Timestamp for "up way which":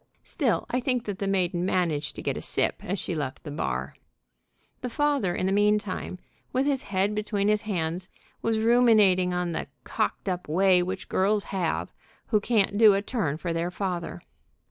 10.27-11.07